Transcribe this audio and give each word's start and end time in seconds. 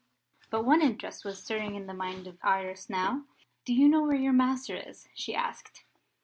But 0.49 0.65
one 0.65 0.81
interest 0.81 1.23
was 1.23 1.43
stirring 1.43 1.75
in 1.75 1.85
the 1.85 1.93
mind 1.93 2.25
of 2.25 2.39
Iris 2.41 2.89
now. 2.89 3.25
"Do 3.65 3.71
you 3.75 3.87
know 3.87 4.01
where 4.01 4.15
your 4.15 4.33
master 4.33 4.75
is?" 4.75 5.07
she 5.13 5.35
asked. 5.35 5.83